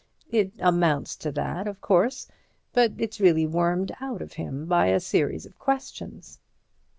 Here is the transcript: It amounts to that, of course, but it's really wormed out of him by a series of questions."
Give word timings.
It 0.31 0.53
amounts 0.57 1.15
to 1.17 1.31
that, 1.33 1.67
of 1.67 1.79
course, 1.79 2.25
but 2.73 2.91
it's 2.97 3.21
really 3.21 3.45
wormed 3.45 3.91
out 4.01 4.19
of 4.23 4.33
him 4.33 4.65
by 4.65 4.87
a 4.87 4.99
series 4.99 5.45
of 5.45 5.59
questions." 5.59 6.39